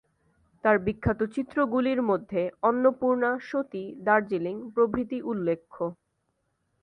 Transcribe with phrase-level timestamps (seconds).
[0.63, 5.77] তার বিখ্যাত চিত্রগুলির মধ্যে অন্নপূর্ণা, সতী, দার্জিলিং প্রভৃতি উল্লেখ্য।